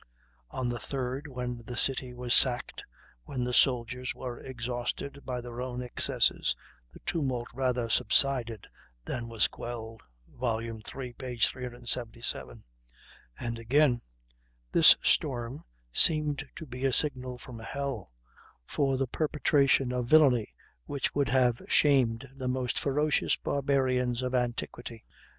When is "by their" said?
5.25-5.61